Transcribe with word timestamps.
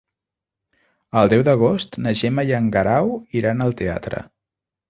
El 1.21 1.29
deu 1.33 1.43
d'agost 1.49 1.99
na 2.05 2.13
Gemma 2.23 2.47
i 2.53 2.57
en 2.63 2.73
Guerau 2.77 3.15
iran 3.43 3.63
al 3.67 3.81
teatre. 3.83 4.27